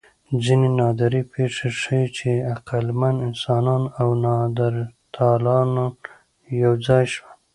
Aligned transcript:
ځینې 0.43 0.67
نادرې 0.79 1.21
پېښې 1.33 1.69
ښيي، 1.79 2.03
چې 2.17 2.29
عقلمن 2.53 3.15
انسانان 3.27 3.83
او 3.99 4.09
نیاندرتالان 4.23 5.69
یو 6.63 6.73
ځای 6.87 7.03
شول. 7.13 7.31